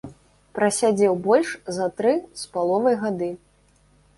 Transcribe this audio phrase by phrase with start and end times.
[0.59, 2.15] Прасядзеў больш за тры
[2.45, 3.29] з паловай гады.